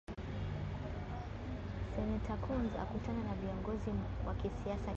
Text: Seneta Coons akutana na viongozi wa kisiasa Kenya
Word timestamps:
Seneta 1.91 2.35
Coons 2.43 2.73
akutana 2.83 3.23
na 3.23 3.35
viongozi 3.35 3.89
wa 4.27 4.33
kisiasa 4.35 4.63
Kenya 4.63 4.89